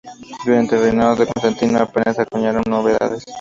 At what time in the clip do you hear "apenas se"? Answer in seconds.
1.83-2.23